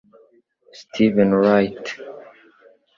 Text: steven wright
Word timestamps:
steven 0.79 1.29
wright 1.39 1.85